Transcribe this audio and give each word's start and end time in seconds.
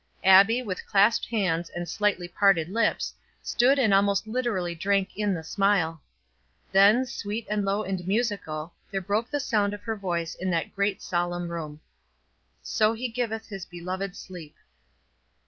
Abbie, 0.23 0.63
with 0.63 0.87
clasped 0.87 1.27
hands 1.27 1.69
and 1.69 1.87
slightly 1.87 2.27
parted 2.27 2.69
lips, 2.69 3.13
stood 3.43 3.77
and 3.77 3.93
almost 3.93 4.25
literally 4.25 4.73
drank 4.73 5.15
in 5.15 5.35
the 5.35 5.43
smile; 5.43 6.01
then, 6.71 7.05
sweet 7.05 7.45
and 7.51 7.63
low 7.63 7.83
and 7.83 8.07
musical, 8.07 8.73
there 8.89 8.99
broke 8.99 9.29
the 9.29 9.39
sound 9.39 9.75
of 9.75 9.83
her 9.83 9.95
voice 9.95 10.33
in 10.33 10.49
that 10.49 10.73
great 10.75 11.03
solemn 11.03 11.49
room. 11.49 11.81
"So 12.63 12.93
he 12.93 13.09
giveth 13.09 13.45
his 13.47 13.63
beloved 13.67 14.15
sleep." 14.15 14.55